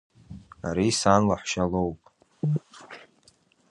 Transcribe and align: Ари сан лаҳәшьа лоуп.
Ари 0.67 0.89
сан 0.99 1.21
лаҳәшьа 1.29 1.65
лоуп. 1.71 2.01